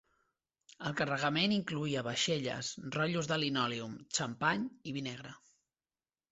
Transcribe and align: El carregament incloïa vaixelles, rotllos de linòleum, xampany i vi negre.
El 0.87 0.95
carregament 1.01 1.53
incloïa 1.57 2.03
vaixelles, 2.09 2.71
rotllos 2.97 3.31
de 3.35 3.39
linòleum, 3.45 3.95
xampany 4.21 4.67
i 4.93 4.99
vi 4.99 5.07
negre. 5.13 5.39